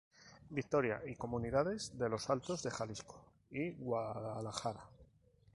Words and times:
Victoria 0.49 0.99
y 1.05 1.13
comunidades 1.13 1.95
de 1.99 2.09
los 2.09 2.27
altos 2.31 2.63
de 2.63 2.71
Jalisco 2.71 3.23
y 3.51 3.69
Guadalajara. 3.73 4.83